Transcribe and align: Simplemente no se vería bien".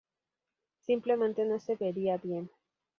Simplemente 0.79 1.45
no 1.45 1.59
se 1.59 1.75
vería 1.75 2.17
bien". 2.17 2.49